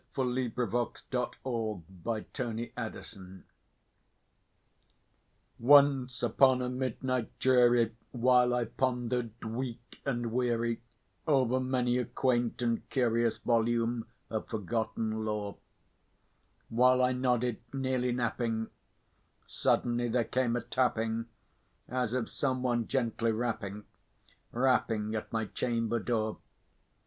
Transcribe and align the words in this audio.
[Illustration: 0.17 0.53
Silence] 1.11 1.83
THE 2.03 2.71
RAVEN 2.75 3.43
Once 5.59 6.23
upon 6.23 6.63
a 6.63 6.69
midnight 6.69 7.37
dreary, 7.37 7.95
while 8.09 8.51
I 8.55 8.65
pondered, 8.65 9.31
weak 9.45 10.01
and 10.03 10.31
weary, 10.31 10.81
Over 11.27 11.59
many 11.59 11.99
a 11.99 12.05
quaint 12.05 12.63
and 12.63 12.89
curious 12.89 13.37
volume 13.37 14.07
of 14.31 14.47
forgotten 14.47 15.23
lore, 15.23 15.57
While 16.69 17.03
I 17.03 17.11
nodded, 17.11 17.59
nearly 17.71 18.11
napping, 18.11 18.71
suddenly 19.45 20.09
there 20.09 20.23
came 20.23 20.55
a 20.55 20.61
tapping, 20.61 21.27
As 21.87 22.13
of 22.13 22.27
some 22.27 22.63
one 22.63 22.87
gently 22.87 23.31
rapping, 23.31 23.83
rapping 24.51 25.13
at 25.13 25.31
my 25.31 25.45
chamber 25.45 25.99
door. 25.99 26.39